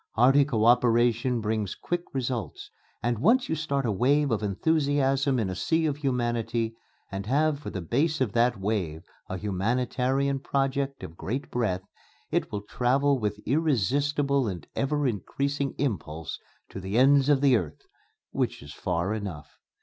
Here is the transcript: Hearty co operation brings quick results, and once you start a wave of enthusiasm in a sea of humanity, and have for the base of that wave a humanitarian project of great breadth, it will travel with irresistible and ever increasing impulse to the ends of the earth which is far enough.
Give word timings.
Hearty 0.15 0.45
co 0.45 0.65
operation 0.65 1.41
brings 1.41 1.75
quick 1.75 2.05
results, 2.11 2.71
and 3.03 3.19
once 3.19 3.47
you 3.47 3.53
start 3.53 3.85
a 3.85 3.91
wave 3.91 4.31
of 4.31 4.41
enthusiasm 4.41 5.37
in 5.37 5.47
a 5.47 5.53
sea 5.55 5.85
of 5.85 5.97
humanity, 5.97 6.75
and 7.11 7.27
have 7.27 7.59
for 7.59 7.69
the 7.69 7.83
base 7.83 8.19
of 8.19 8.31
that 8.31 8.59
wave 8.59 9.03
a 9.29 9.37
humanitarian 9.37 10.39
project 10.39 11.03
of 11.03 11.15
great 11.15 11.51
breadth, 11.51 11.85
it 12.31 12.51
will 12.51 12.61
travel 12.63 13.19
with 13.19 13.39
irresistible 13.45 14.47
and 14.47 14.65
ever 14.75 15.05
increasing 15.05 15.75
impulse 15.77 16.39
to 16.69 16.79
the 16.79 16.97
ends 16.97 17.29
of 17.29 17.39
the 17.41 17.55
earth 17.55 17.83
which 18.31 18.63
is 18.63 18.73
far 18.73 19.13
enough. 19.13 19.51